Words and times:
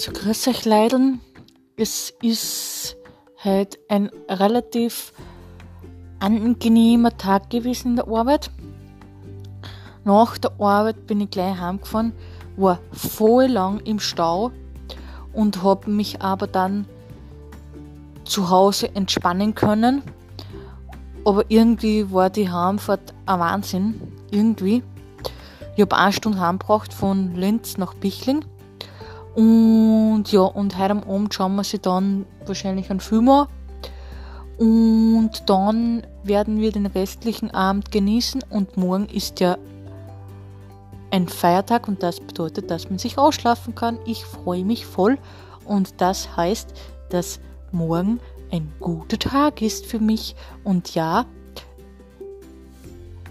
So 0.00 0.12
grüß 0.12 0.46
euch 0.46 0.64
Leideln. 0.64 1.20
Es 1.76 2.14
ist 2.22 2.96
halt 3.42 3.80
ein 3.88 4.10
relativ 4.28 5.12
angenehmer 6.20 7.16
Tag 7.16 7.50
gewesen 7.50 7.88
in 7.88 7.96
der 7.96 8.06
Arbeit. 8.06 8.52
Nach 10.04 10.38
der 10.38 10.52
Arbeit 10.60 11.08
bin 11.08 11.20
ich 11.20 11.30
gleich 11.30 11.58
heimgefahren, 11.58 12.12
war 12.56 12.78
voll 12.92 13.46
lang 13.46 13.80
im 13.80 13.98
Stau 13.98 14.52
und 15.32 15.64
habe 15.64 15.90
mich 15.90 16.22
aber 16.22 16.46
dann 16.46 16.86
zu 18.24 18.50
Hause 18.50 18.94
entspannen 18.94 19.56
können. 19.56 20.02
Aber 21.24 21.44
irgendwie 21.48 22.12
war 22.12 22.30
die 22.30 22.48
Heimfahrt 22.48 23.14
ein 23.26 23.40
Wahnsinn. 23.40 24.00
Irgendwie. 24.30 24.84
Ich 25.74 25.82
habe 25.82 25.96
eine 25.96 26.12
Stunde 26.12 26.38
heimgebracht 26.38 26.94
von 26.94 27.34
Linz 27.34 27.78
nach 27.78 27.94
Bichling. 27.94 28.44
Und 29.34 30.24
ja, 30.30 30.40
und 30.40 30.78
heute 30.78 30.92
am 30.92 31.02
Abend 31.04 31.34
schauen 31.34 31.54
wir 31.56 31.64
sie 31.64 31.78
dann 31.78 32.26
wahrscheinlich 32.46 32.90
einen 32.90 33.00
Film 33.00 33.28
an. 33.28 33.46
Und 34.58 35.48
dann 35.48 36.02
werden 36.24 36.60
wir 36.60 36.72
den 36.72 36.86
restlichen 36.86 37.52
Abend 37.52 37.92
genießen 37.92 38.42
und 38.50 38.76
morgen 38.76 39.06
ist 39.06 39.38
ja 39.38 39.56
ein 41.10 41.28
Feiertag 41.28 41.86
und 41.88 42.02
das 42.02 42.20
bedeutet, 42.20 42.70
dass 42.70 42.90
man 42.90 42.98
sich 42.98 43.18
ausschlafen 43.18 43.74
kann. 43.74 43.98
Ich 44.04 44.24
freue 44.24 44.64
mich 44.64 44.84
voll 44.84 45.18
und 45.64 46.00
das 46.00 46.36
heißt, 46.36 46.74
dass 47.10 47.40
morgen 47.70 48.20
ein 48.50 48.72
guter 48.80 49.18
Tag 49.18 49.62
ist 49.62 49.86
für 49.86 50.00
mich. 50.00 50.34
Und 50.64 50.94
ja, 50.94 51.26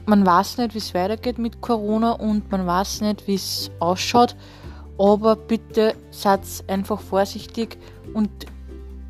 man 0.06 0.26
weiß 0.26 0.58
nicht, 0.60 0.74
wie 0.74 0.80
es 0.80 0.94
weitergeht 0.94 1.38
mit 1.38 1.62
Corona 1.62 2.12
und 2.14 2.50
man 2.52 2.66
weiß 2.66 3.02
nicht, 3.02 3.28
wie 3.28 3.36
es 3.36 3.70
ausschaut. 3.80 4.36
Aber 4.98 5.36
bitte 5.36 5.96
seid 6.12 6.42
einfach 6.68 7.00
vorsichtig 7.00 7.78
und 8.14 8.30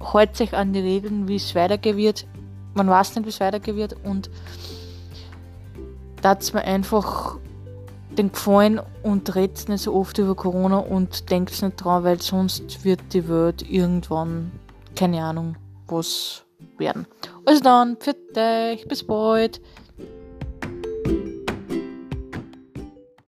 haltet 0.01 0.41
euch 0.41 0.53
an 0.53 0.73
die 0.73 0.79
Regeln, 0.79 1.27
wie 1.27 1.37
es 1.37 1.55
weitergehen 1.55 1.97
wird. 1.97 2.27
Man 2.73 2.89
weiß 2.89 3.15
nicht, 3.15 3.25
wie 3.25 3.29
es 3.29 3.39
weitergehen 3.39 3.77
wird 3.77 3.95
und 4.03 4.29
das 6.21 6.53
mir 6.53 6.63
einfach 6.63 7.37
den 8.17 8.31
Gefallen 8.31 8.81
und 9.03 9.33
redet 9.35 9.69
nicht 9.69 9.83
so 9.83 9.93
oft 9.93 10.17
über 10.17 10.35
Corona 10.35 10.79
und 10.79 11.29
denkt 11.29 11.61
nicht 11.61 11.83
dran, 11.83 12.03
weil 12.03 12.21
sonst 12.21 12.83
wird 12.83 12.99
die 13.13 13.27
Welt 13.29 13.69
irgendwann, 13.69 14.51
keine 14.95 15.23
Ahnung, 15.23 15.55
was 15.87 16.43
werden. 16.77 17.05
Also 17.45 17.61
dann, 17.61 17.97
für 17.97 18.13
dich, 18.13 18.87
bis 18.87 19.05
bald. 19.05 19.61